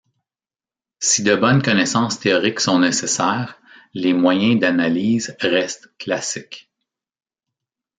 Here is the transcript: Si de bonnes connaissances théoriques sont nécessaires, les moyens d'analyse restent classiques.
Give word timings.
Si 0.99 1.21
de 1.21 1.35
bonnes 1.35 1.61
connaissances 1.61 2.19
théoriques 2.19 2.59
sont 2.59 2.79
nécessaires, 2.79 3.61
les 3.93 4.13
moyens 4.13 4.59
d'analyse 4.59 5.35
restent 5.41 5.95
classiques. 5.99 6.71